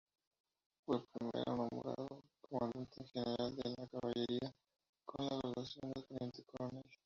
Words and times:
Fue 0.83 0.99
primero 1.09 1.57
nombrado 1.69 2.07
comandante 2.49 3.05
general 3.13 3.55
de 3.55 3.69
la 3.77 3.85
Caballería, 3.87 4.55
con 5.05 5.27
la 5.27 5.37
graduación 5.37 5.91
de 5.93 6.01
teniente 6.01 6.43
coronel. 6.43 6.83